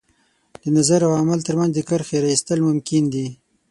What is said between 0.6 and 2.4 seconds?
د نظر او عمل تر منځ د کرښې را